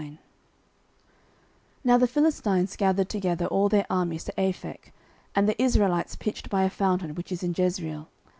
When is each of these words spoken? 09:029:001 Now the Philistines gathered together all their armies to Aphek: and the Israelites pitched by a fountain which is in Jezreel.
09:029:001 0.01 0.17
Now 1.83 1.97
the 1.99 2.07
Philistines 2.07 2.75
gathered 2.75 3.07
together 3.07 3.45
all 3.45 3.69
their 3.69 3.85
armies 3.87 4.23
to 4.23 4.33
Aphek: 4.35 4.91
and 5.35 5.47
the 5.47 5.61
Israelites 5.61 6.15
pitched 6.15 6.49
by 6.49 6.63
a 6.63 6.71
fountain 6.71 7.13
which 7.13 7.31
is 7.31 7.43
in 7.43 7.53
Jezreel. 7.55 8.07